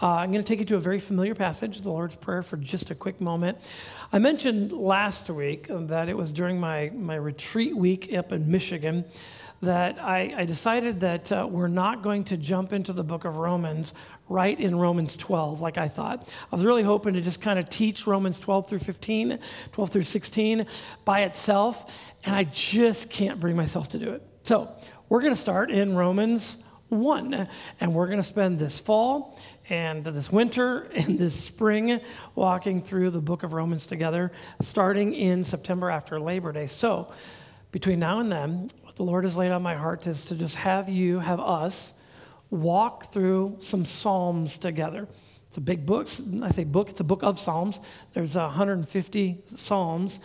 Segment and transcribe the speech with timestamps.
[0.00, 2.56] Uh, I'm going to take you to a very familiar passage, the Lord's Prayer, for
[2.56, 3.58] just a quick moment.
[4.12, 9.04] I mentioned last week that it was during my, my retreat week up in Michigan
[9.60, 13.38] that I, I decided that uh, we're not going to jump into the book of
[13.38, 13.92] Romans
[14.28, 16.28] right in Romans 12, like I thought.
[16.52, 19.40] I was really hoping to just kind of teach Romans 12 through 15,
[19.72, 20.64] 12 through 16
[21.04, 24.22] by itself, and I just can't bring myself to do it.
[24.44, 24.72] So
[25.08, 27.48] we're going to start in Romans 1,
[27.80, 29.36] and we're going to spend this fall
[29.68, 32.00] and this winter and this spring
[32.34, 36.66] walking through the book of Romans together, starting in September after Labor Day.
[36.66, 37.12] So,
[37.70, 40.56] between now and then, what the Lord has laid on my heart is to just
[40.56, 41.92] have you, have us,
[42.50, 45.06] walk through some Psalms together.
[45.46, 46.08] It's a big book.
[46.42, 47.80] I say book, it's a book of Psalms.
[48.14, 50.20] There's 150 Psalms.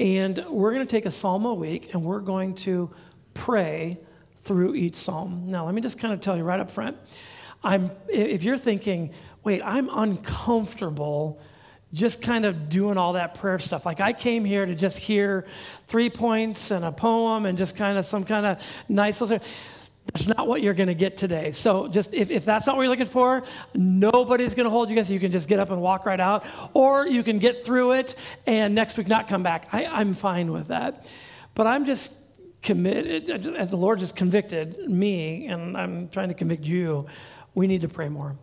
[0.00, 2.90] And we're going to take a Psalm a week and we're going to
[3.34, 3.98] pray
[4.44, 5.44] through each Psalm.
[5.46, 6.96] Now, let me just kind of tell you right up front.
[7.62, 9.12] I'm, if you're thinking,
[9.44, 11.40] wait, I'm uncomfortable
[11.92, 13.86] just kind of doing all that prayer stuff.
[13.86, 15.46] Like I came here to just hear
[15.86, 19.40] three points and a poem and just kind of some kind of nice little.
[20.12, 21.50] That's not what you're going to get today.
[21.50, 23.42] So just if, if that's not what you're looking for,
[23.74, 25.10] nobody's going to hold you guys.
[25.10, 28.14] You can just get up and walk right out, or you can get through it
[28.46, 29.68] and next week not come back.
[29.72, 31.06] I, I'm fine with that.
[31.54, 32.14] But I'm just
[32.62, 37.06] committed, as the Lord just convicted me, and I'm trying to convict you,
[37.58, 38.36] we need to pray more.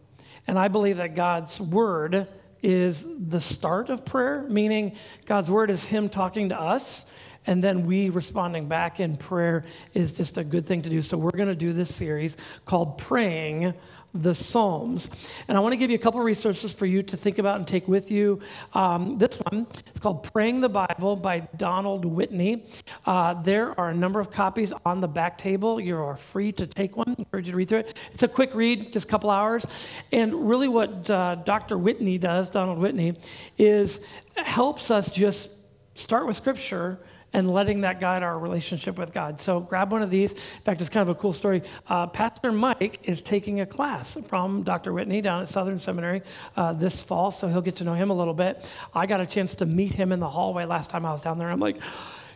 [0.46, 2.28] And I believe that God's word
[2.62, 7.06] is the start of prayer, meaning God's word is Him talking to us,
[7.48, 11.02] and then we responding back in prayer is just a good thing to do.
[11.02, 13.74] So we're going to do this series called Praying
[14.16, 15.10] the Psalms.
[15.48, 17.68] And I want to give you a couple resources for you to think about and
[17.68, 18.40] take with you.
[18.74, 22.66] Um, this one is called Praying the Bible by Donald Whitney.
[23.06, 25.80] Uh, there are a number of copies on the back table.
[25.80, 27.10] You are free to take one.
[27.10, 27.98] I encourage you to read through it.
[28.12, 29.66] It's a quick read, just a couple hours.
[30.12, 31.78] And really, what uh, Dr.
[31.78, 33.18] Whitney does, Donald Whitney,
[33.58, 34.00] is
[34.36, 35.50] helps us just
[35.96, 37.00] start with Scripture
[37.36, 39.42] and letting that guide our relationship with God.
[39.42, 40.32] So grab one of these.
[40.32, 41.64] In fact, it's kind of a cool story.
[41.86, 44.94] Uh, Pastor Mike is taking a class from Dr.
[44.94, 46.22] Whitney down at Southern Seminary
[46.56, 48.66] uh, this fall, so he'll get to know him a little bit.
[48.94, 51.38] I got a chance to meet him in the hallway last time I was down
[51.38, 51.50] there.
[51.50, 51.82] I'm like,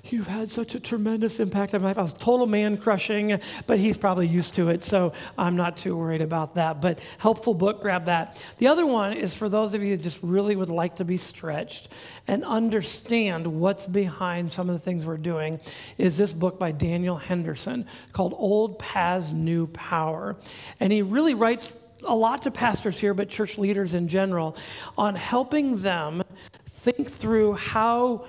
[0.05, 1.97] You've had such a tremendous impact on my life.
[1.97, 5.95] I was total man crushing, but he's probably used to it, so I'm not too
[5.95, 6.81] worried about that.
[6.81, 8.41] But helpful book, grab that.
[8.57, 11.17] The other one is for those of you who just really would like to be
[11.17, 11.89] stretched
[12.27, 15.59] and understand what's behind some of the things we're doing,
[15.97, 20.37] is this book by Daniel Henderson called Old Paths, New Power.
[20.79, 24.55] And he really writes a lot to pastors here, but church leaders in general,
[24.97, 26.23] on helping them
[26.65, 28.25] think through how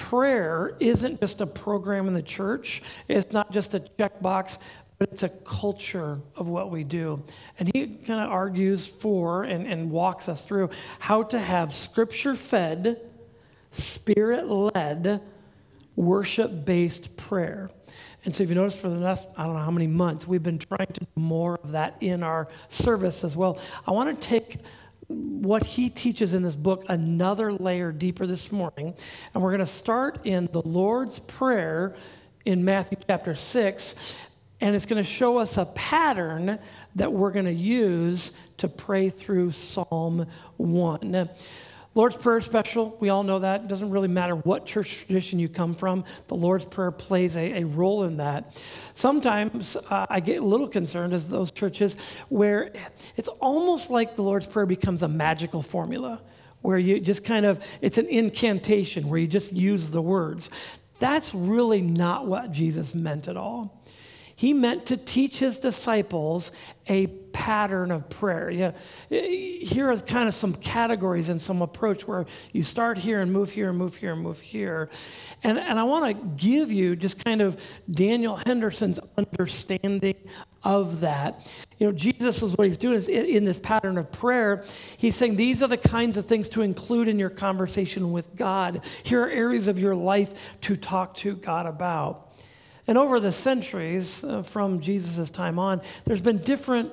[0.00, 4.58] prayer isn't just a program in the church, it's not just a checkbox,
[4.98, 7.22] but it's a culture of what we do.
[7.58, 12.34] And he kind of argues for and, and walks us through how to have scripture
[12.34, 13.00] fed,
[13.70, 15.20] spirit led,
[15.96, 17.70] worship based prayer.
[18.24, 20.42] And so, if you notice, for the last, I don't know how many months, we've
[20.42, 23.58] been trying to do more of that in our service as well.
[23.86, 24.56] I want to take
[25.10, 28.94] what he teaches in this book another layer deeper this morning.
[29.34, 31.96] And we're going to start in the Lord's Prayer
[32.44, 34.16] in Matthew chapter 6.
[34.60, 36.60] And it's going to show us a pattern
[36.94, 40.26] that we're going to use to pray through Psalm
[40.58, 41.28] 1.
[41.94, 42.96] Lord's Prayer is special.
[43.00, 43.62] We all know that.
[43.62, 47.62] It doesn't really matter what church tradition you come from, the Lord's Prayer plays a,
[47.62, 48.56] a role in that.
[48.94, 51.96] Sometimes uh, I get a little concerned as those churches
[52.28, 52.72] where
[53.16, 56.20] it's almost like the Lord's Prayer becomes a magical formula
[56.62, 60.48] where you just kind of, it's an incantation where you just use the words.
[61.00, 63.79] That's really not what Jesus meant at all.
[64.40, 66.50] He meant to teach his disciples
[66.88, 68.48] a pattern of prayer.
[68.48, 68.70] Yeah,
[69.10, 73.50] here are kind of some categories and some approach where you start here and move
[73.50, 74.88] here and move here and move here.
[75.42, 80.16] And, and I want to give you just kind of Daniel Henderson's understanding
[80.62, 81.46] of that.
[81.76, 84.64] You know, Jesus is what he's doing is in this pattern of prayer.
[84.96, 88.86] He's saying these are the kinds of things to include in your conversation with God.
[89.02, 90.32] Here are areas of your life
[90.62, 92.29] to talk to God about.
[92.90, 96.90] And over the centuries, uh, from Jesus' time on, there's been different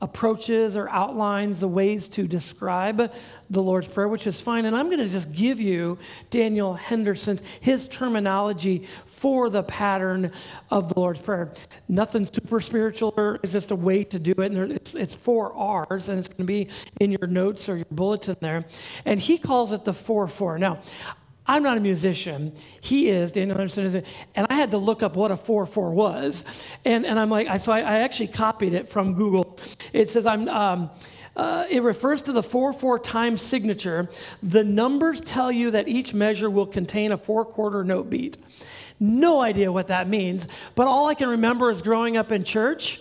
[0.00, 3.12] approaches or outlines, the ways to describe
[3.50, 4.66] the Lord's Prayer, which is fine.
[4.66, 5.98] And I'm going to just give you
[6.30, 10.30] Daniel Henderson's, his terminology for the pattern
[10.70, 11.52] of the Lord's Prayer.
[11.88, 13.12] Nothing super spiritual,
[13.42, 14.52] it's just a way to do it.
[14.52, 16.68] And it's, it's four R's, and it's going to be
[17.00, 18.64] in your notes or your bulletin there.
[19.04, 20.60] And he calls it the 4 4.
[20.60, 20.78] Now,
[21.46, 22.52] I'm not a musician.
[22.80, 23.94] He is, Daniel Henderson is,
[24.34, 26.44] and I had to look up what a 4-4 was.
[26.84, 29.58] And, and I'm like, I, so I, I actually copied it from Google.
[29.92, 30.90] It says, I'm, um,
[31.34, 34.10] Uh, it refers to the 4 4 time signature.
[34.42, 38.36] The numbers tell you that each measure will contain a four quarter note beat.
[39.00, 43.00] No idea what that means, but all I can remember is growing up in church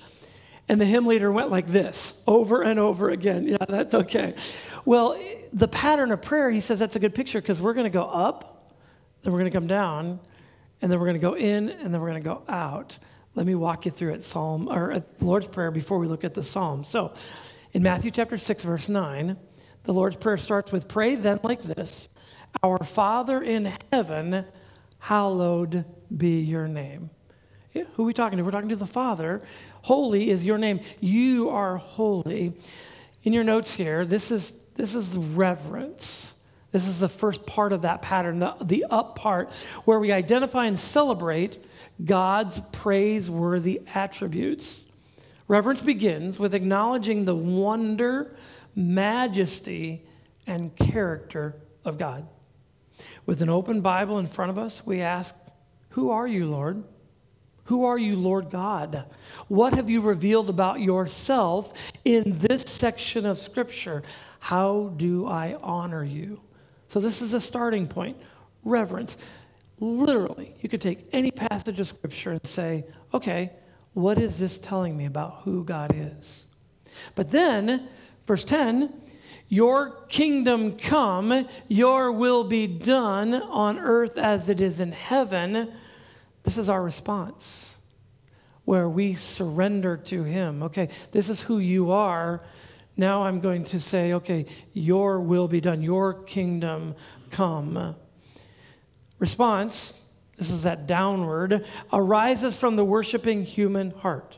[0.68, 3.48] and the hymn leader went like this over and over again.
[3.48, 4.36] Yeah, that's okay.
[4.86, 5.20] Well,
[5.54, 8.06] the pattern of prayer, he says that's a good picture because we're going to go
[8.06, 8.74] up,
[9.24, 10.20] then we're going to come down,
[10.82, 12.98] and then we're going to go in, and then we're going to go out.
[13.36, 16.24] Let me walk you through it, Psalm or at the Lord's Prayer before we look
[16.24, 16.84] at the Psalm.
[16.84, 17.14] So,
[17.74, 19.38] in Matthew chapter 6, verse 9,
[19.84, 22.10] the Lord's Prayer starts with Pray then like this
[22.62, 24.46] Our Father in heaven,
[25.00, 25.86] hallowed
[26.16, 27.10] be your name.
[27.74, 28.44] Yeah, who are we talking to?
[28.44, 29.42] We're talking to the Father.
[29.84, 30.82] Holy is your name.
[31.00, 32.54] You are holy.
[33.24, 36.34] In your notes here, this is this is reverence.
[36.72, 40.66] This is the first part of that pattern, the, the up part, where we identify
[40.66, 41.58] and celebrate
[42.04, 44.86] God's praiseworthy attributes.
[45.50, 48.34] Reverence begins with acknowledging the wonder,
[48.74, 50.06] majesty,
[50.48, 52.26] and character of God.
[53.26, 55.36] With an open Bible in front of us, we ask,
[55.90, 56.84] Who are you, Lord?
[57.66, 59.06] Who are you, Lord God?
[59.48, 61.74] What have you revealed about yourself
[62.04, 64.04] in this section of Scripture?
[64.40, 66.42] How do I honor you?
[66.88, 68.18] So, this is a starting point
[68.64, 69.18] reverence.
[69.80, 73.52] Literally, you could take any passage of Scripture and say, okay,
[73.94, 76.46] what is this telling me about who God is?
[77.16, 77.88] But then,
[78.26, 78.94] verse 10
[79.50, 85.72] Your kingdom come, your will be done on earth as it is in heaven.
[86.44, 87.76] This is our response
[88.66, 90.64] where we surrender to Him.
[90.64, 92.42] Okay, this is who you are.
[92.98, 96.96] Now I'm going to say, okay, your will be done, your kingdom
[97.32, 97.96] come.
[99.20, 99.94] Response,
[100.38, 104.38] this is that downward, arises from the worshiping human heart.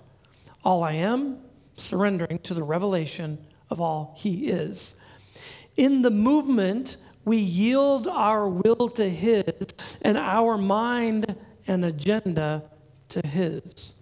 [0.63, 1.39] All I am,
[1.75, 3.38] surrendering to the revelation
[3.69, 4.95] of all He is.
[5.75, 9.53] In the movement, we yield our will to His
[10.01, 11.35] and our mind
[11.68, 12.63] and agenda
[13.10, 13.94] to his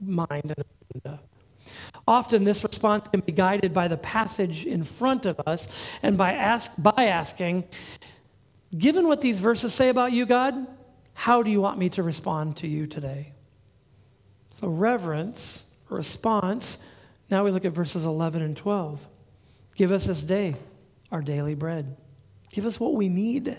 [0.00, 1.20] mind and agenda.
[2.06, 6.32] Often, this response can be guided by the passage in front of us and by,
[6.32, 7.64] ask, by asking,
[8.76, 10.66] Given what these verses say about you, God,
[11.12, 13.32] how do you want me to respond to you today?
[14.50, 16.78] So, reverence, response.
[17.30, 19.06] Now we look at verses 11 and 12.
[19.76, 20.56] Give us this day
[21.10, 21.96] our daily bread.
[22.50, 23.58] Give us what we need.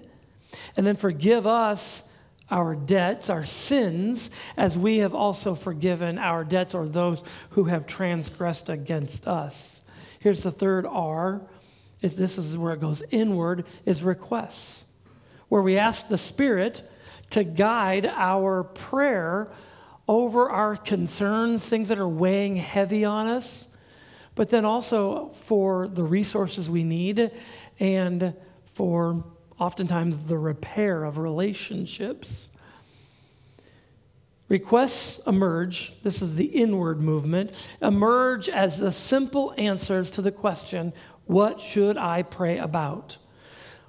[0.76, 2.08] And then forgive us
[2.54, 7.88] our debts, our sins, as we have also forgiven our debts or those who have
[7.88, 9.82] transgressed against us.
[10.20, 11.42] Here's the third R.
[12.04, 14.86] Is this is where it goes inward is requests,
[15.50, 16.88] where we ask the Spirit
[17.32, 19.50] to guide our prayer
[20.08, 23.68] over our concerns, things that are weighing heavy on us,
[24.36, 27.32] but then also for the resources we need
[27.80, 28.36] and
[28.74, 29.24] for
[29.60, 32.50] oftentimes the repair of relationships.
[34.50, 40.94] Requests emerge, this is the inward movement, emerge as the simple answers to the question,
[41.26, 43.18] What should I pray about?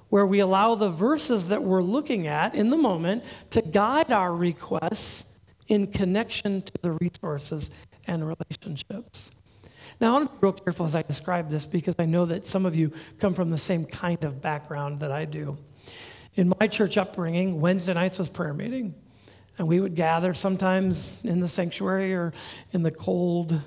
[0.09, 4.33] Where we allow the verses that we're looking at in the moment to guide our
[4.33, 5.25] requests
[5.67, 7.69] in connection to the resources
[8.07, 9.31] and relationships.
[10.01, 12.45] Now, I want to be real careful as I describe this because I know that
[12.45, 15.57] some of you come from the same kind of background that I do.
[16.35, 18.93] In my church upbringing, Wednesday nights was prayer meeting.
[19.57, 22.33] And we would gather sometimes in the sanctuary or
[22.73, 23.61] in the cold,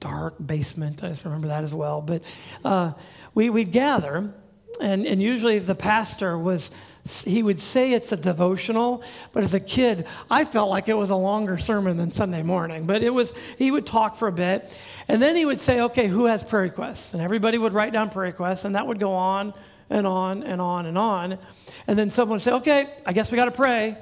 [0.00, 1.04] dark basement.
[1.04, 2.00] I just remember that as well.
[2.00, 2.22] But
[2.64, 2.92] uh,
[3.34, 4.32] we, we'd gather,
[4.80, 6.70] and, and usually the pastor was
[7.06, 11.10] he would say it's a devotional, but as a kid, I felt like it was
[11.10, 12.86] a longer sermon than Sunday morning.
[12.86, 14.72] But it was, he would talk for a bit,
[15.08, 17.12] and then he would say, Okay, who has prayer requests?
[17.12, 19.54] And everybody would write down prayer requests, and that would go on
[19.90, 21.38] and on and on and on.
[21.86, 23.96] And then someone would say, Okay, I guess we got to pray.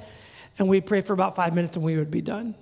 [0.59, 2.55] And we'd pray for about five minutes and we would be done.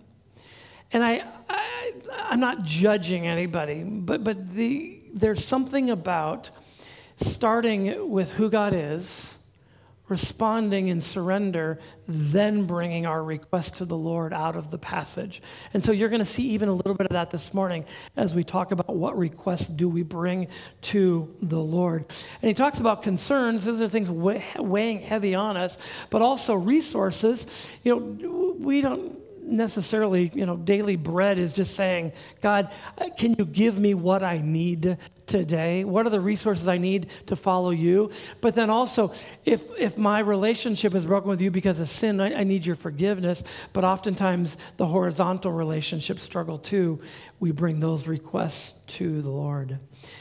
[0.92, 6.50] And I, I, I'm not judging anybody, but, but the, there's something about
[7.16, 9.36] starting with who God is
[10.12, 15.40] responding in surrender, then bringing our request to the Lord out of the passage.
[15.72, 18.34] And so you're going to see even a little bit of that this morning as
[18.34, 20.48] we talk about what requests do we bring
[20.82, 22.04] to the Lord.
[22.42, 25.78] And he talks about concerns, those are things weighing heavy on us,
[26.10, 27.66] but also resources.
[27.82, 32.70] You know, we don't necessarily, you know, daily bread is just saying, God,
[33.16, 35.84] can you give me what I need today?
[35.84, 38.10] What are the resources I need to follow you?
[38.40, 39.12] But then also,
[39.44, 42.76] if, if my relationship is broken with you because of sin, I, I need your
[42.76, 43.42] forgiveness.
[43.72, 47.00] But oftentimes, the horizontal relationships struggle too.
[47.40, 49.78] We bring those requests to the Lord.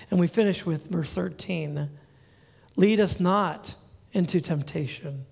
[0.10, 1.90] And we finish with verse 13
[2.78, 3.76] Lead us not
[4.14, 5.26] into temptation,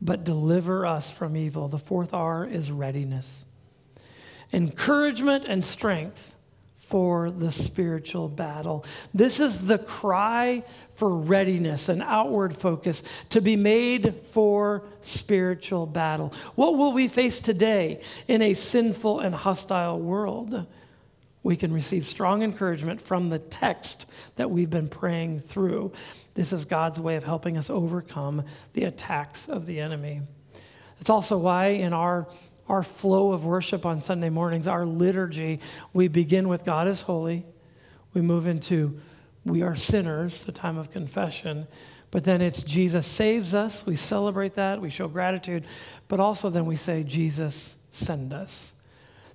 [0.00, 1.68] but deliver us from evil.
[1.68, 3.44] The fourth R is readiness,
[4.52, 6.34] encouragement, and strength
[6.88, 8.82] for the spiritual battle.
[9.12, 10.64] This is the cry
[10.94, 16.32] for readiness and outward focus to be made for spiritual battle.
[16.54, 20.66] What will we face today in a sinful and hostile world?
[21.42, 25.92] We can receive strong encouragement from the text that we've been praying through.
[26.32, 30.22] This is God's way of helping us overcome the attacks of the enemy.
[31.00, 32.26] It's also why in our
[32.68, 35.60] our flow of worship on Sunday mornings, our liturgy,
[35.92, 37.46] we begin with God is holy.
[38.14, 38.98] We move into
[39.44, 41.66] we are sinners, the time of confession.
[42.10, 43.86] But then it's Jesus saves us.
[43.86, 44.80] We celebrate that.
[44.80, 45.64] We show gratitude.
[46.08, 48.74] But also then we say, Jesus, send us.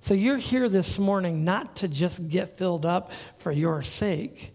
[0.00, 4.53] So you're here this morning not to just get filled up for your sake,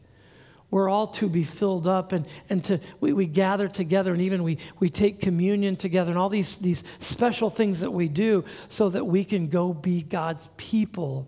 [0.71, 4.43] we're all to be filled up and, and to we, we gather together and even
[4.43, 8.89] we, we take communion together and all these, these special things that we do so
[8.89, 11.27] that we can go be god's people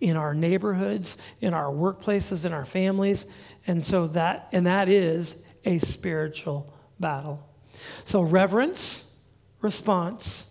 [0.00, 3.26] in our neighborhoods in our workplaces in our families.
[3.66, 7.46] And so that and that is a spiritual battle.
[8.04, 9.04] So reverence
[9.60, 10.46] response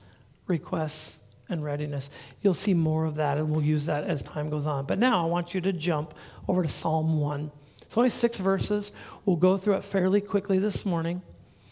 [0.47, 1.17] requests
[1.49, 2.11] and readiness.
[2.41, 4.85] You'll see more of that and we'll use that as time goes on.
[4.85, 6.13] But now i want you to jump
[6.47, 7.51] over to psalm 1
[7.89, 8.91] it's only six verses.
[9.25, 11.23] We'll go through it fairly quickly this morning.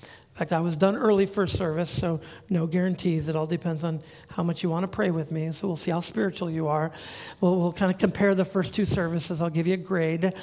[0.01, 3.29] In fact, I was done early for service, so no guarantees.
[3.29, 4.00] It all depends on
[4.31, 5.51] how much you want to pray with me.
[5.51, 6.91] So we'll see how spiritual you are.
[7.39, 9.43] We'll, we'll kind of compare the first two services.
[9.43, 10.33] I'll give you a grade.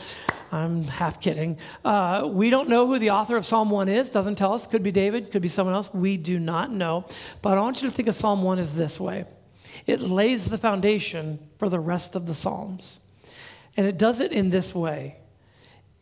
[0.53, 1.59] I'm half kidding.
[1.85, 4.09] Uh, we don't know who the author of Psalm 1 is.
[4.09, 4.69] Doesn't tell us.
[4.69, 5.93] Could be David, could be someone else.
[5.93, 7.05] We do not know.
[7.43, 9.25] But I want you to think of Psalm 1 as this way
[9.89, 13.01] it lays the foundation for the rest of the Psalms.
[13.77, 15.17] And it does it in this way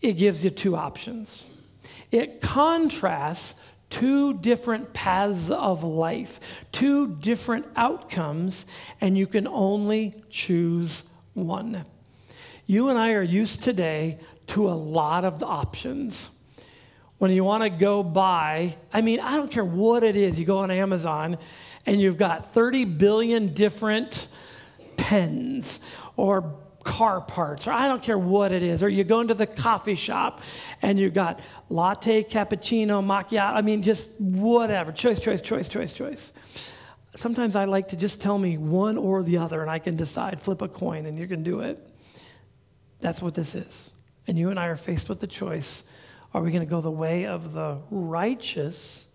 [0.03, 1.45] it gives you two options.
[2.11, 3.55] It contrasts
[3.89, 6.41] two different paths of life,
[6.73, 8.67] two different outcomes,
[9.01, 11.05] and you can only choose
[11.35, 11.85] one.
[12.67, 14.19] You and I are used today
[14.49, 16.31] to a lot of options.
[17.19, 20.45] When you want to go buy, I mean, I don't care what it is, you
[20.45, 21.39] go on Amazon
[21.87, 24.29] and you've got 30 billion different
[24.97, 25.81] pens
[26.17, 26.55] or
[26.85, 29.95] car parts, or I don't care what it is, or you go into the coffee
[29.95, 30.41] shop
[30.81, 36.33] and you got latte, cappuccino, macchiato, I mean, just whatever, choice, choice, choice, choice, choice.
[37.17, 40.41] Sometimes I like to just tell me one or the other and I can decide,
[40.41, 41.79] flip a coin and you can do it.
[43.01, 43.91] That's what this is.
[44.27, 45.85] And you and I are faced with the choice
[46.35, 49.07] are we going to go the way of the righteous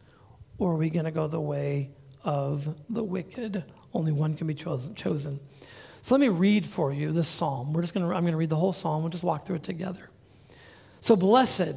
[0.59, 1.89] or are we going to go the way
[2.23, 3.63] of the wicked?
[3.91, 4.93] Only one can be chosen.
[4.93, 5.39] chosen.
[6.07, 7.73] So let me read for you this psalm.
[7.73, 9.03] We're just to, I'm going to read the whole psalm.
[9.03, 10.09] We'll just walk through it together.
[11.01, 11.73] So, blessed,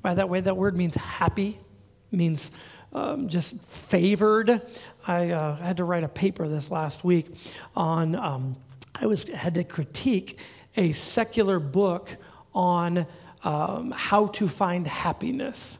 [0.00, 1.60] by that way, that word means happy,
[2.10, 2.50] means
[2.94, 4.62] um, just favored.
[5.06, 7.26] I uh, had to write a paper this last week
[7.76, 8.56] on, um,
[8.94, 10.38] I was, had to critique
[10.78, 12.16] a secular book
[12.54, 13.06] on
[13.42, 15.76] um, how to find happiness.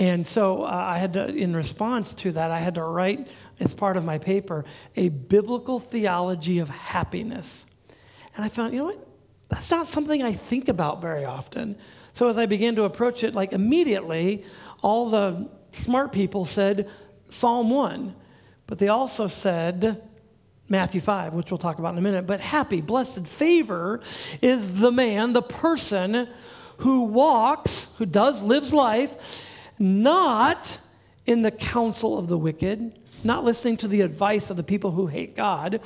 [0.00, 3.28] And so uh, I had to, in response to that, I had to write
[3.60, 4.64] as part of my paper
[4.96, 7.66] a biblical theology of happiness.
[8.34, 9.06] And I found, you know what?
[9.50, 11.76] That's not something I think about very often.
[12.14, 14.44] So as I began to approach it, like immediately,
[14.80, 16.88] all the smart people said
[17.28, 18.14] Psalm 1,
[18.66, 20.02] but they also said
[20.66, 22.26] Matthew 5, which we'll talk about in a minute.
[22.26, 24.00] But happy, blessed, favor
[24.40, 26.26] is the man, the person
[26.78, 29.44] who walks, who does, lives life
[29.80, 30.78] not
[31.26, 32.92] in the counsel of the wicked,
[33.24, 35.80] not listening to the advice of the people who hate God,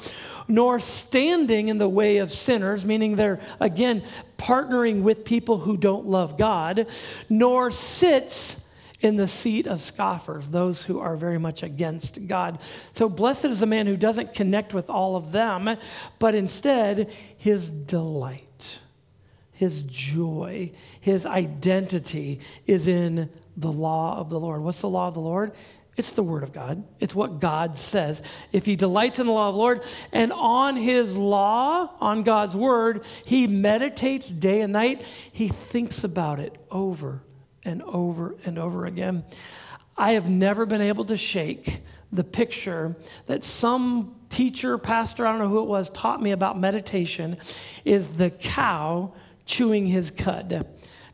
[0.48, 4.02] nor standing in the way of sinners, meaning they're, again,
[4.36, 6.86] partnering with people who don't love God,
[7.28, 8.66] nor sits
[9.00, 12.58] in the seat of scoffers, those who are very much against God.
[12.94, 15.76] So blessed is the man who doesn't connect with all of them,
[16.18, 18.78] but instead his delight,
[19.52, 24.62] his joy, his identity is in the law of the Lord.
[24.62, 25.52] What's the law of the Lord?
[25.96, 26.82] It's the word of God.
[26.98, 28.22] It's what God says.
[28.52, 32.56] If he delights in the law of the Lord and on his law, on God's
[32.56, 37.22] word, he meditates day and night, he thinks about it over
[37.64, 39.24] and over and over again.
[39.96, 42.96] I have never been able to shake the picture
[43.26, 47.36] that some teacher, pastor, I don't know who it was, taught me about meditation
[47.84, 49.12] is the cow
[49.46, 50.66] chewing his cud.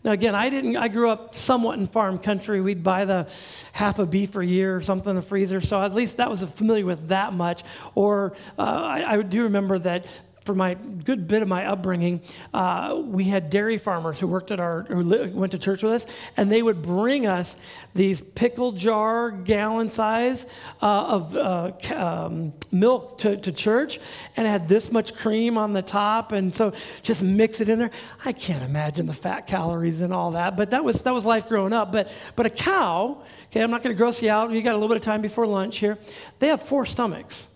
[0.03, 2.63] Now, again, I didn't, I grew up somewhat in farm country.
[2.63, 3.29] We'd buy the
[3.73, 5.61] half a beef a year or something in the freezer.
[5.61, 7.63] So at least that was familiar with that much.
[7.95, 10.07] Or uh, I, I do remember that
[10.45, 12.21] for my good bit of my upbringing,
[12.55, 15.93] uh, we had dairy farmers who worked at our, who li- went to church with
[15.93, 16.07] us,
[16.37, 17.57] and they would bring us
[17.95, 20.47] these pickle jar gallon size
[20.81, 24.01] uh, of uh, um, milk to, to church,
[24.37, 27.79] and it had this much cream on the top, and so just mix it in
[27.79, 27.91] there.
[28.25, 31.49] I can't imagine the fat calories and all that, but that was that was life
[31.49, 31.93] growing up.
[31.93, 34.51] But but a cow, okay, I'm not going to gross you out.
[34.53, 35.99] You got a little bit of time before lunch here.
[36.39, 37.47] They have four stomachs,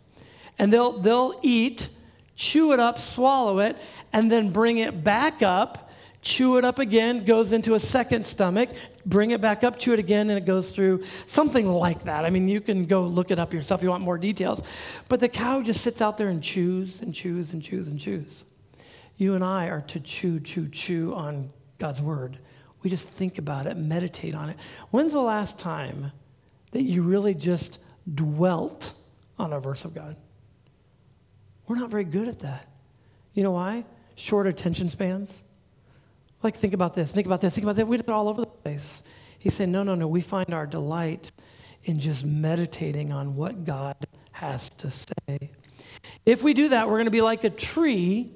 [0.59, 1.89] and they'll they'll eat
[2.35, 3.77] chew it up, swallow it,
[4.13, 8.71] and then bring it back up, chew it up again, goes into a second stomach,
[9.05, 12.25] bring it back up, chew it again, and it goes through something like that.
[12.25, 14.63] I mean, you can go look it up yourself if you want more details.
[15.09, 18.45] But the cow just sits out there and chews and chews and chews and chews.
[19.17, 22.39] You and I are to chew, chew, chew on God's word.
[22.83, 24.59] We just think about it, meditate on it.
[24.91, 26.13] When's the last time
[26.73, 27.79] that you really just
[28.13, 28.93] dwelt
[29.39, 30.17] on a verse of God?
[31.67, 32.69] We're not very good at that.
[33.33, 33.85] You know why?
[34.17, 35.43] Short attention spans.
[36.43, 37.87] Like, think about this, think about this, think about that.
[37.87, 39.03] We're all over the place.
[39.39, 40.07] He said, no, no, no.
[40.07, 41.33] We find our delight
[41.85, 43.97] in just meditating on what God
[44.33, 45.51] has to say.
[46.27, 48.31] If we do that, we're going to be like a tree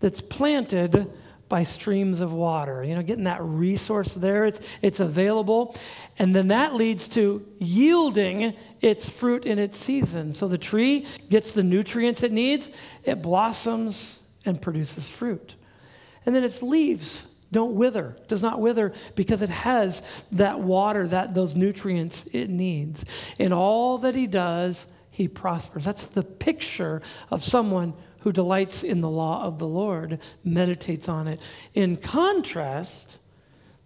[0.00, 1.10] that's planted
[1.48, 2.82] by streams of water.
[2.82, 5.76] You know, getting that resource there, it's, it's available.
[6.18, 10.34] And then that leads to yielding its fruit in its season.
[10.34, 12.70] So the tree gets the nutrients it needs,
[13.04, 15.54] it blossoms and produces fruit.
[16.26, 21.34] And then its leaves don't wither, does not wither because it has that water, that
[21.34, 23.04] those nutrients it needs.
[23.38, 25.84] In all that he does, he prospers.
[25.84, 31.28] That's the picture of someone who delights in the law of the Lord, meditates on
[31.28, 31.40] it.
[31.74, 33.18] In contrast,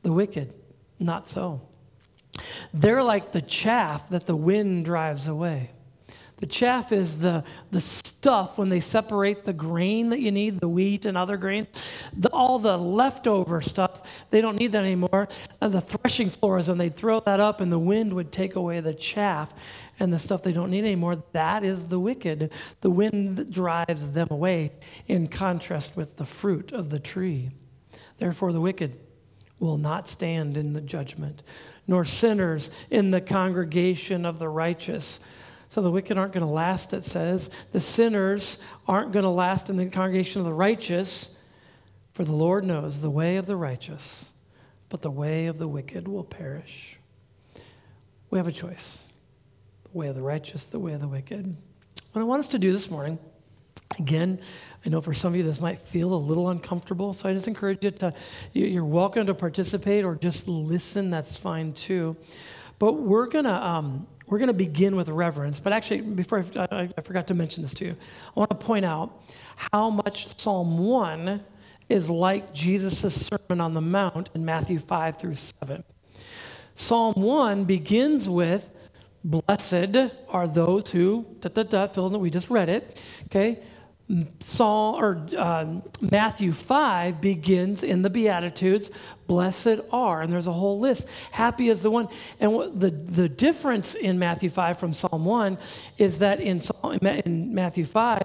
[0.02, 0.54] the wicked,
[1.00, 1.65] not so.
[2.72, 5.70] They're like the chaff that the wind drives away.
[6.38, 10.68] The chaff is the, the stuff when they separate the grain that you need, the
[10.68, 11.68] wheat and other grains.
[12.14, 15.28] The, all the leftover stuff, they don't need that anymore.
[15.62, 18.80] And the threshing floors, when they throw that up and the wind would take away
[18.80, 19.54] the chaff
[19.98, 22.52] and the stuff they don't need anymore, that is the wicked.
[22.82, 24.72] The wind drives them away
[25.08, 27.50] in contrast with the fruit of the tree.
[28.18, 28.98] Therefore, the wicked
[29.58, 31.42] will not stand in the judgment,
[31.86, 35.20] nor sinners in the congregation of the righteous.
[35.68, 37.50] So the wicked aren't going to last, it says.
[37.72, 41.30] The sinners aren't going to last in the congregation of the righteous,
[42.12, 44.30] for the Lord knows the way of the righteous,
[44.88, 46.98] but the way of the wicked will perish.
[48.30, 49.02] We have a choice
[49.92, 51.56] the way of the righteous, the way of the wicked.
[52.12, 53.18] What I want us to do this morning,
[53.98, 54.40] again,
[54.84, 57.48] I know for some of you this might feel a little uncomfortable, so I just
[57.48, 58.12] encourage you to,
[58.52, 62.16] you're welcome to participate or just listen, that's fine too.
[62.78, 65.58] But we're to, um, we're to begin with reverence.
[65.58, 67.96] But actually, before I, I, I forgot to mention this to you,
[68.36, 69.22] I want to point out
[69.56, 71.42] how much Psalm 1
[71.88, 75.84] is like Jesus' Sermon on the Mount in Matthew 5 through 7.
[76.74, 78.72] Psalm 1 begins with,
[79.24, 79.96] Blessed
[80.28, 83.60] are those who, da da da, fill in that we just read it, okay?
[84.38, 85.66] Psalm or uh,
[86.00, 88.90] Matthew 5 begins in the Beatitudes,
[89.26, 91.08] blessed are, and there's a whole list.
[91.32, 92.08] Happy is the one.
[92.38, 95.58] And the, the difference in Matthew 5 from Psalm 1
[95.98, 96.62] is that in,
[97.24, 98.22] in Matthew 5,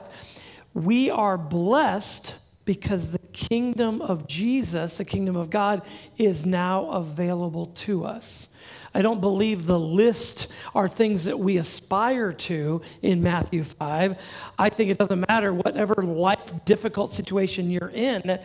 [0.75, 5.81] we are blessed because the kingdom of Jesus, the kingdom of God,
[6.17, 8.47] is now available to us.
[8.93, 14.19] I don't believe the list are things that we aspire to in Matthew 5.
[14.59, 18.39] I think it doesn't matter whatever life difficult situation you're in,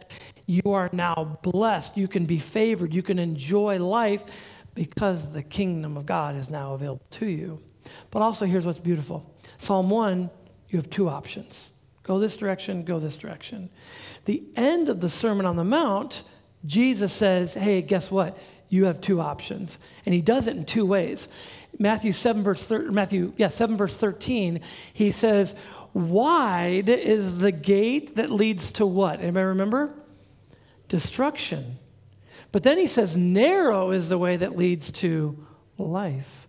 [0.47, 1.97] you are now blessed.
[1.97, 2.95] You can be favored.
[2.95, 4.25] You can enjoy life
[4.75, 7.61] because the kingdom of God is now available to you.
[8.11, 10.31] But also, here's what's beautiful Psalm 1,
[10.69, 11.71] you have two options
[12.05, 13.69] go this direction, go this direction.
[14.27, 16.23] The end of the Sermon on the Mount,
[16.65, 18.39] Jesus says, hey, guess what?
[18.69, 19.79] You have two options.
[20.05, 21.29] And he does it in two ways.
[21.79, 24.61] Matthew 7 verse thir- Matthew yeah 7 verse 13
[24.93, 25.55] he says
[25.93, 29.21] wide is the gate that leads to what?
[29.21, 29.95] Anybody remember?
[30.89, 31.79] Destruction.
[32.53, 35.47] But then he says narrow is the way that leads to
[35.79, 36.49] life.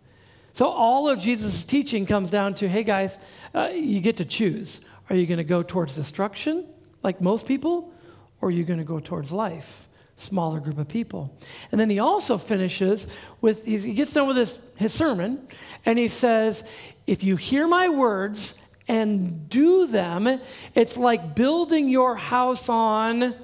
[0.54, 3.18] So all of jesus' teaching comes down to hey guys
[3.54, 4.82] uh, you get to choose.
[5.10, 6.66] Are you going to go towards destruction
[7.04, 7.94] like most people
[8.42, 11.38] or are you going to go towards life smaller group of people.
[11.72, 13.08] And then he also finishes
[13.40, 15.48] with, he gets done with his, his sermon,
[15.86, 16.64] and he says,
[17.06, 18.56] If you hear my words
[18.88, 20.42] and do them,
[20.76, 23.36] it's like building your house on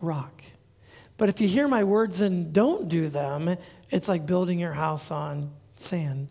[0.00, 0.42] rock.
[1.16, 3.56] But if you hear my words and don't do them,
[3.90, 6.28] it's like building your house on sand.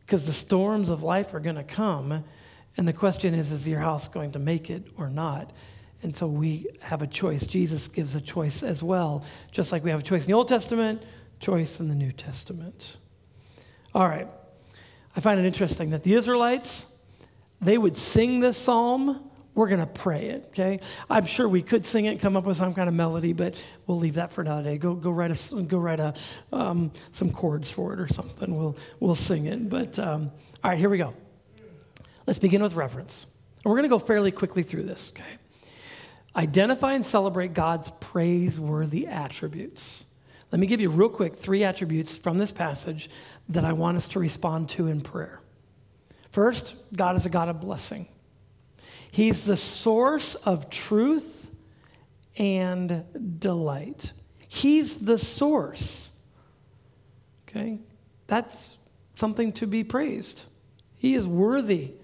[0.00, 2.24] Because the storms of life are going to come.
[2.76, 5.52] And the question is, is your house going to make it or not?
[6.02, 7.46] And so we have a choice.
[7.46, 10.48] Jesus gives a choice as well, just like we have a choice in the Old
[10.48, 11.02] Testament,
[11.40, 12.96] choice in the New Testament.
[13.94, 14.28] All right.
[15.16, 16.86] I find it interesting that the Israelites,
[17.60, 19.28] they would sing this psalm.
[19.54, 20.78] We're going to pray it, okay?
[21.10, 23.98] I'm sure we could sing it, come up with some kind of melody, but we'll
[23.98, 24.78] leave that for another day.
[24.78, 26.14] Go, go write, a, go write a,
[26.52, 28.56] um, some chords for it or something.
[28.56, 29.68] We'll, we'll sing it.
[29.68, 30.30] But um,
[30.62, 31.12] all right, here we go.
[32.24, 33.26] Let's begin with reverence.
[33.64, 35.38] And we're going to go fairly quickly through this, okay?
[36.38, 40.04] Identify and celebrate God's praiseworthy attributes.
[40.52, 43.10] Let me give you real quick three attributes from this passage
[43.48, 45.40] that I want us to respond to in prayer.
[46.30, 48.06] First, God is a God of blessing.
[49.10, 51.50] He's the source of truth
[52.36, 53.04] and
[53.40, 54.12] delight.
[54.46, 56.10] He's the source.
[57.48, 57.80] Okay?
[58.28, 58.76] That's
[59.16, 60.44] something to be praised.
[60.98, 61.94] He is worthy.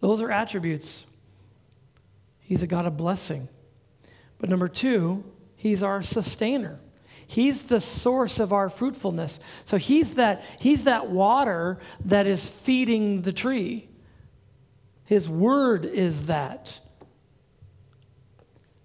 [0.00, 1.04] Those are attributes.
[2.44, 3.48] He's a God of blessing.
[4.38, 5.24] But number two,
[5.56, 6.78] He's our sustainer.
[7.26, 9.40] He's the source of our fruitfulness.
[9.64, 13.88] So he's that, he's that water that is feeding the tree.
[15.04, 16.78] His word is that.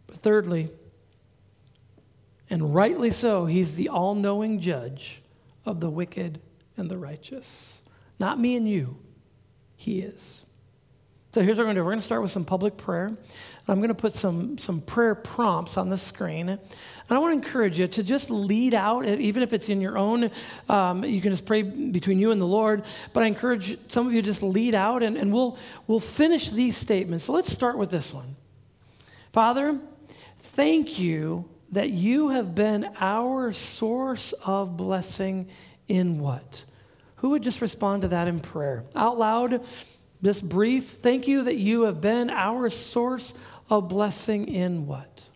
[0.07, 0.69] But thirdly,
[2.49, 5.21] and rightly so, he's the all knowing judge
[5.65, 6.39] of the wicked
[6.77, 7.81] and the righteous.
[8.19, 8.97] Not me and you,
[9.75, 10.43] he is.
[11.31, 11.85] So here's what we're going to do.
[11.85, 13.15] We're going to start with some public prayer.
[13.67, 16.49] I'm going to put some, some prayer prompts on the screen.
[16.49, 16.59] And
[17.07, 20.31] I want to encourage you to just lead out, even if it's in your own,
[20.69, 22.83] um, you can just pray between you and the Lord.
[23.13, 26.75] But I encourage some of you just lead out, and, and we'll, we'll finish these
[26.75, 27.25] statements.
[27.25, 28.35] So let's start with this one.
[29.31, 29.79] Father,
[30.39, 35.47] thank you that you have been our source of blessing
[35.87, 36.65] in what?
[37.17, 38.85] Who would just respond to that in prayer?
[38.95, 39.63] Out loud,
[40.21, 43.33] this brief, thank you that you have been our source
[43.69, 45.29] of blessing in what?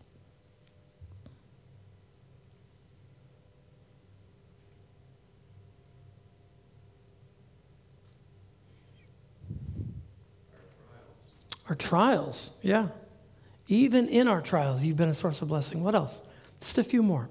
[11.70, 12.90] Our trials, yeah.
[13.70, 15.82] Even in our trials, you've been a source of blessing.
[15.82, 16.22] What else?
[16.60, 17.30] Just a few more.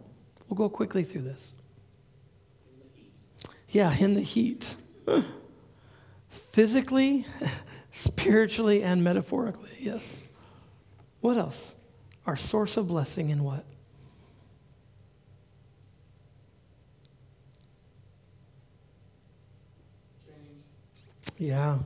[0.49, 1.53] We'll go quickly through this.
[3.69, 4.75] Yeah, in the heat.
[6.53, 7.27] Physically,
[7.93, 10.23] spiritually, and metaphorically, yes.
[11.21, 11.75] What else?
[12.27, 13.65] Our source of blessing in what?
[20.27, 21.39] Change.
[21.39, 21.79] Yeah.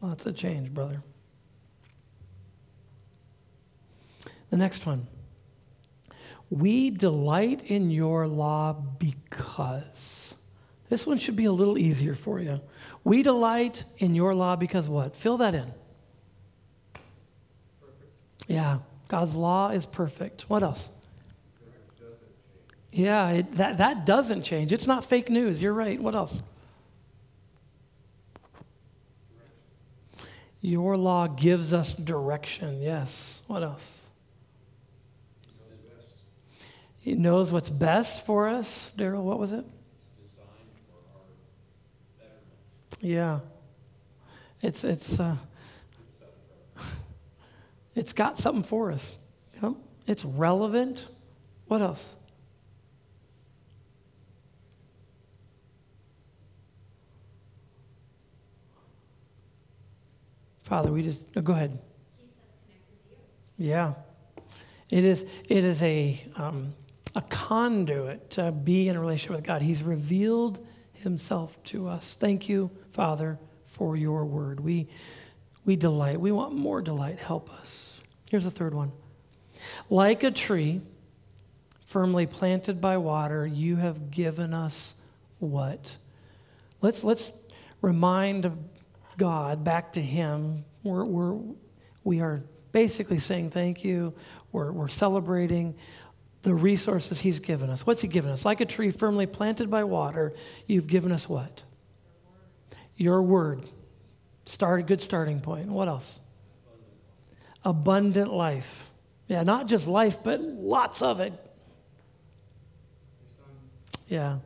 [0.00, 1.02] Lots of change, brother.
[4.50, 5.06] The next one.
[6.50, 10.34] We delight in your law because.
[10.90, 12.60] This one should be a little easier for you.
[13.04, 15.16] We delight in your law because what?
[15.16, 15.72] Fill that in.
[18.46, 20.42] Yeah, God's law is perfect.
[20.42, 20.88] What else?
[22.92, 24.72] Yeah, it, that, that doesn't change.
[24.72, 25.62] It's not fake news.
[25.62, 26.00] You're right.
[26.00, 26.42] What else?
[30.60, 32.82] Your law gives us direction.
[32.82, 33.40] Yes.
[33.46, 34.06] What else?
[36.98, 38.92] He knows what's best for us.
[38.96, 39.64] Daryl, what was it?
[43.02, 43.40] Yeah.
[44.62, 45.36] It's, it's, uh,
[47.94, 49.12] it's got something for us.
[49.62, 49.74] Yep.
[50.06, 51.08] It's relevant.
[51.66, 52.16] What else?
[60.62, 61.78] Father, we just oh, go ahead.
[63.58, 63.92] Yeah,
[64.88, 65.26] it is.
[65.46, 66.72] It is a um,
[67.14, 69.60] a conduit to be in a relationship with God.
[69.60, 70.66] He's revealed
[71.02, 72.16] Himself to us.
[72.18, 74.60] Thank you, Father, for Your word.
[74.60, 74.88] We
[75.64, 76.20] we delight.
[76.20, 77.18] We want more delight.
[77.18, 78.00] Help us.
[78.30, 78.92] Here's the third one.
[79.90, 80.80] Like a tree
[81.84, 84.94] firmly planted by water, you have given us
[85.38, 85.96] what?
[86.80, 87.32] Let's, let's
[87.80, 88.50] remind
[89.18, 90.64] God back to Him.
[90.82, 91.38] We're, we're,
[92.02, 94.14] we are basically saying thank you.
[94.50, 95.74] We're, we're celebrating
[96.42, 97.86] the resources He's given us.
[97.86, 98.44] What's He given us?
[98.44, 100.32] Like a tree firmly planted by water,
[100.66, 101.62] you've given us what?
[102.96, 103.64] Your word.
[104.44, 105.68] Start a good starting point.
[105.68, 106.18] What else?
[107.64, 108.90] Abundant life.
[109.28, 111.32] Yeah, not just life, but lots of it.
[114.08, 114.38] Yeah.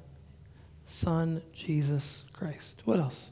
[0.85, 2.83] Son, Jesus Christ.
[2.85, 3.31] What else?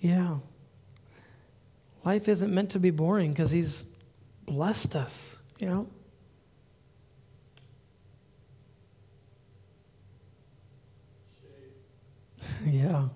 [0.00, 0.38] Yeah.
[2.04, 3.84] Life isn't meant to be boring because he's
[4.48, 5.86] blessed us, you know?
[12.64, 13.08] yeah.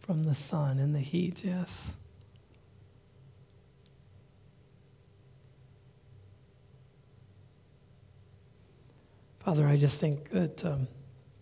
[0.00, 1.94] From the sun and the heat, yes.
[9.38, 10.88] Father, I just think that um,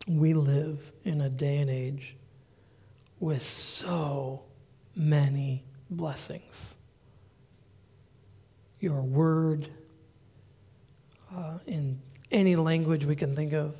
[0.06, 2.14] we live in a day and age
[3.20, 4.42] with so
[4.94, 6.76] many blessings.
[8.86, 9.68] Your word,
[11.36, 13.74] uh, in any language we can think of,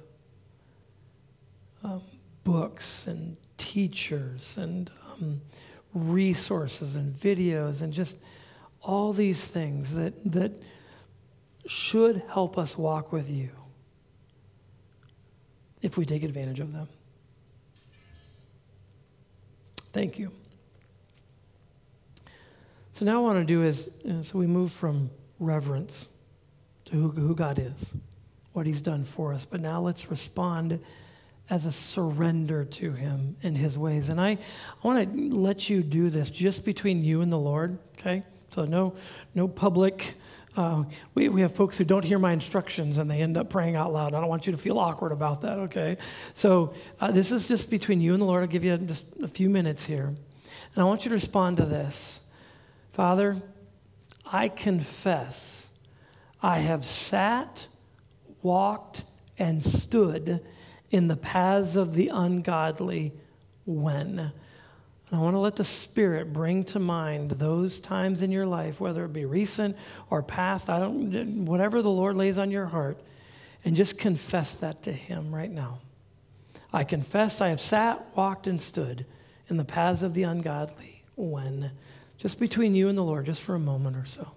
[1.84, 2.02] um,
[2.42, 5.40] books and teachers and um,
[5.94, 8.16] resources and videos and just
[8.82, 10.50] all these things that, that
[11.68, 13.50] should help us walk with you
[15.82, 16.88] if we take advantage of them.
[19.92, 20.32] Thank you.
[22.96, 23.90] So now what I want to do is,
[24.22, 26.08] so we move from reverence
[26.86, 27.92] to who, who God is,
[28.54, 29.44] what He's done for us.
[29.44, 30.80] But now let's respond
[31.50, 34.08] as a surrender to Him in His ways.
[34.08, 34.38] And I, I
[34.82, 38.22] want to let you do this just between you and the Lord, okay?
[38.54, 38.94] So no,
[39.34, 40.14] no public.
[40.56, 43.76] Uh, we, we have folks who don't hear my instructions and they end up praying
[43.76, 44.14] out loud.
[44.14, 45.98] I don't want you to feel awkward about that, okay?
[46.32, 48.40] So uh, this is just between you and the Lord.
[48.40, 50.06] I'll give you just a few minutes here.
[50.06, 52.20] And I want you to respond to this
[52.96, 53.42] Father,
[54.24, 55.68] I confess
[56.42, 57.66] I have sat,
[58.40, 59.04] walked,
[59.38, 60.40] and stood
[60.90, 63.12] in the paths of the ungodly
[63.66, 64.18] when.
[64.18, 64.32] And
[65.12, 69.04] I want to let the Spirit bring to mind those times in your life, whether
[69.04, 69.76] it be recent
[70.08, 72.98] or past, I don't, whatever the Lord lays on your heart,
[73.62, 75.80] and just confess that to Him right now.
[76.72, 79.04] I confess I have sat, walked, and stood
[79.50, 81.72] in the paths of the ungodly when
[82.18, 84.32] just between you and the Lord, just for a moment or so.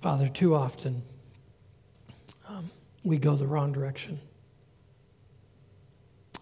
[0.00, 1.02] Father, too often
[2.48, 2.70] um,
[3.04, 4.18] we go the wrong direction.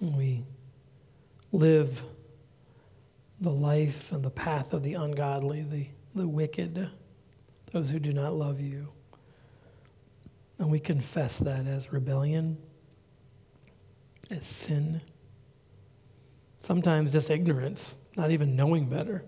[0.00, 0.44] We
[1.50, 2.02] live
[3.40, 6.88] the life and the path of the ungodly, the, the wicked,
[7.72, 8.88] those who do not love you.
[10.58, 12.58] And we confess that as rebellion,
[14.30, 15.00] as sin,
[16.60, 19.24] sometimes just ignorance, not even knowing better.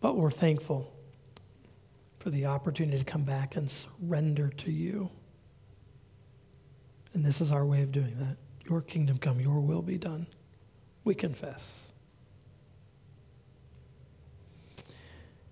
[0.00, 0.92] But we're thankful
[2.22, 5.10] for the opportunity to come back and surrender to you.
[7.14, 8.36] And this is our way of doing that.
[8.70, 10.28] Your kingdom come, your will be done.
[11.02, 11.88] We confess.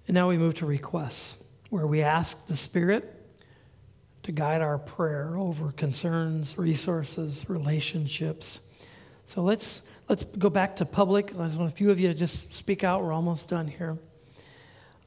[0.07, 1.35] And now we move to requests,
[1.71, 3.17] where we ask the Spirit
[4.23, 8.61] to guide our prayer over concerns, resources, relationships.
[9.25, 11.35] So let's let's go back to public.
[11.37, 13.03] I just want a few of you to just speak out.
[13.03, 13.99] We're almost done here.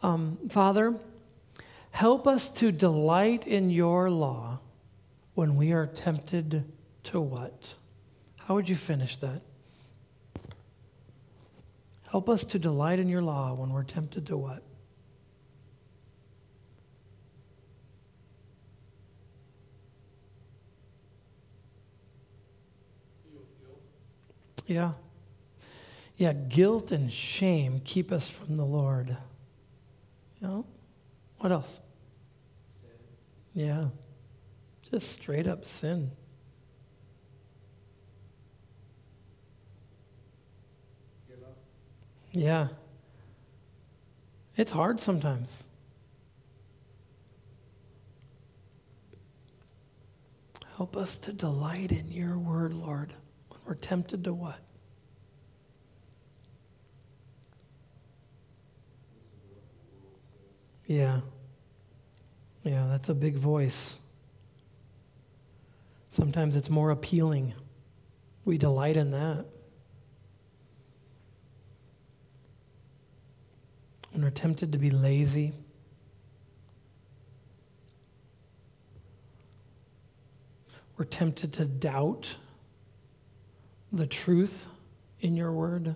[0.02, 0.94] Um, Father,
[1.94, 4.60] Help us to delight in your law
[5.36, 6.66] when we are tempted
[7.04, 7.76] to what?
[8.36, 9.44] How would you finish that?
[12.10, 14.64] Help us to delight in your law when we're tempted to what?
[24.66, 24.94] Yeah.
[26.18, 29.16] Yeah, guilt and shame keep us from the Lord.
[30.42, 30.66] You know?
[31.38, 31.82] What else?
[33.54, 33.90] Yeah.
[34.90, 36.12] Just straight up sin.
[42.32, 42.70] Yeah.
[44.58, 45.64] It's hard sometimes.
[50.78, 53.14] Help us to delight in your word, Lord,
[53.50, 54.60] when we're tempted to what?
[60.88, 61.22] Yeah.
[62.64, 63.98] Yeah, that's a big voice.
[66.10, 67.54] Sometimes it's more appealing.
[68.46, 69.46] We delight in that.
[74.12, 75.54] When we're tempted to be lazy,
[80.98, 82.36] we're tempted to doubt
[83.92, 84.68] the truth
[85.20, 85.96] in your word.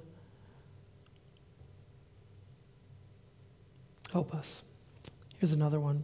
[4.12, 4.63] Help us.
[5.38, 6.03] Here's another one.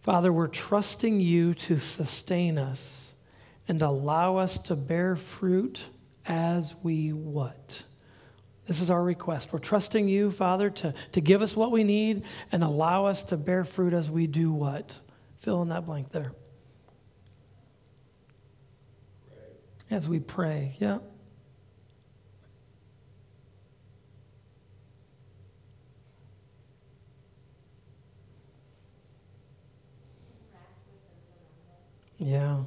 [0.00, 3.14] Father, we're trusting you to sustain us
[3.66, 5.84] and allow us to bear fruit
[6.26, 7.82] as we what?
[8.66, 9.52] This is our request.
[9.52, 13.36] We're trusting you, Father, to, to give us what we need and allow us to
[13.36, 14.98] bear fruit as we do what?
[15.36, 16.32] Fill in that blank there.
[19.90, 20.98] As we pray, yeah.
[32.18, 32.64] Yeah.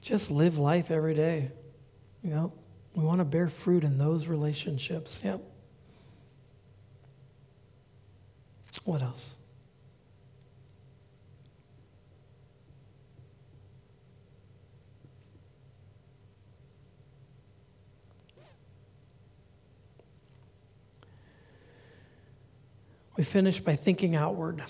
[0.00, 1.50] Just live life every day.
[2.22, 2.52] You know,
[2.94, 5.20] we want to bear fruit in those relationships.
[5.22, 5.40] Yep.
[8.84, 9.36] What else?
[23.16, 24.64] We finish by thinking outward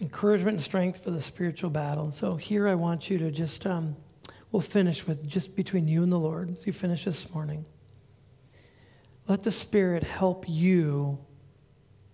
[0.00, 2.04] encouragement and strength for the spiritual battle.
[2.04, 3.96] And so here I want you to just, um,
[4.52, 7.66] we'll finish with just between you and the Lord as you finish this morning.
[9.26, 11.18] Let the Spirit help you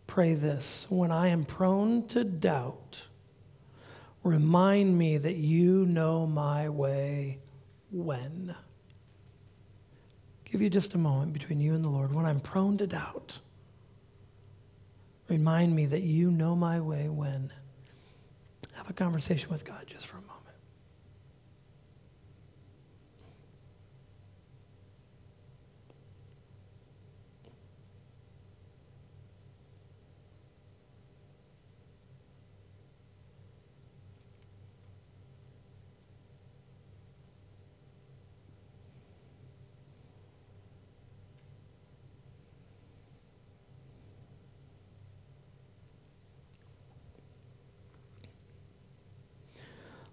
[0.06, 0.86] pray this.
[0.88, 3.06] When I am prone to doubt,
[4.22, 7.38] remind me that you know my way
[7.90, 8.54] when.
[10.44, 12.14] Give you just a moment between you and the Lord.
[12.14, 13.38] When I'm prone to doubt,
[15.28, 17.52] remind me that you know my way when
[18.84, 20.33] have a conversation with God just for a moment.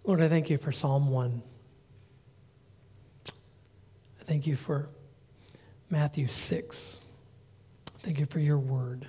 [0.03, 1.43] Lord, I thank you for Psalm 1.
[3.27, 4.89] I thank you for
[5.91, 6.97] Matthew 6.
[7.99, 9.07] Thank you for your word.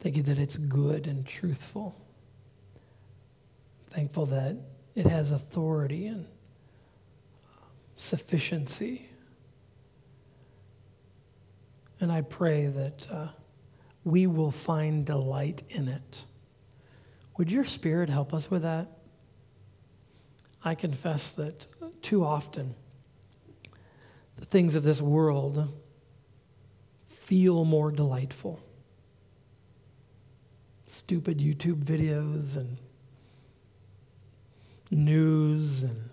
[0.00, 2.00] Thank you that it's good and truthful.
[3.88, 4.56] Thankful that
[4.94, 6.26] it has authority and
[7.96, 9.06] sufficiency.
[12.00, 13.28] And I pray that uh,
[14.04, 16.24] we will find delight in it.
[17.36, 18.88] Would your spirit help us with that?
[20.64, 21.66] I confess that
[22.02, 22.74] too often
[24.36, 25.68] the things of this world
[27.04, 28.60] feel more delightful.
[30.86, 32.78] Stupid YouTube videos and
[34.90, 36.10] news and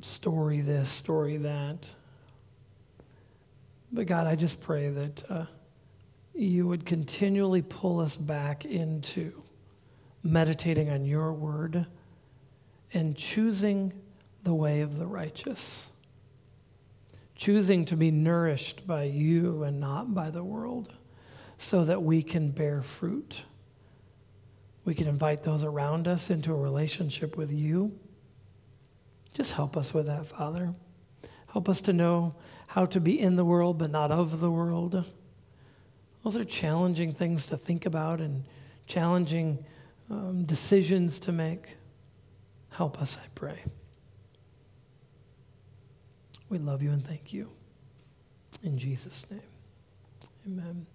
[0.00, 1.88] story this, story that.
[3.92, 5.30] But God, I just pray that.
[5.30, 5.44] Uh,
[6.38, 9.42] you would continually pull us back into
[10.22, 11.86] meditating on your word
[12.94, 13.92] and choosing
[14.44, 15.90] the way of the righteous,
[17.34, 20.92] choosing to be nourished by you and not by the world,
[21.58, 23.42] so that we can bear fruit.
[24.84, 27.98] We can invite those around us into a relationship with you.
[29.34, 30.72] Just help us with that, Father.
[31.52, 32.36] Help us to know
[32.68, 35.04] how to be in the world but not of the world
[36.24, 38.44] those are challenging things to think about and
[38.86, 39.64] challenging
[40.10, 41.76] um, decisions to make.
[42.70, 43.62] Help us, I pray.
[46.48, 47.50] We love you and thank you.
[48.62, 49.40] In Jesus' name,
[50.46, 50.86] amen.